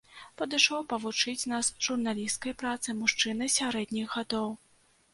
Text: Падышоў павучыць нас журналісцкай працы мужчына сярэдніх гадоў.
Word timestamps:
Падышоў 0.41 0.79
павучыць 0.93 1.49
нас 1.53 1.69
журналісцкай 1.89 2.57
працы 2.65 2.99
мужчына 3.05 3.55
сярэдніх 3.61 4.07
гадоў. 4.21 4.49